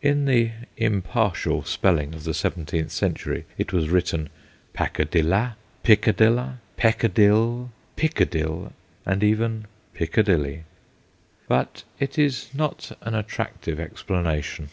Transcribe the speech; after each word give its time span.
(In 0.00 0.24
the 0.24 0.52
impartial 0.78 1.62
spelling 1.62 2.14
of 2.14 2.24
the 2.24 2.32
seventeenth 2.32 2.90
century 2.90 3.44
it 3.58 3.70
was 3.70 3.90
written 3.90 4.30
Pakadilla, 4.74 5.56
Pickadilla, 5.84 6.54
Pecka 6.78 7.06
dille, 7.06 7.70
Pickedille, 7.94 8.72
and 9.04 9.22
even 9.22 9.66
Piccadilly.) 9.92 10.64
But 11.48 11.84
it 12.00 12.18
is 12.18 12.48
not 12.54 12.96
an 13.02 13.14
attractive 13.14 13.78
explanation. 13.78 14.70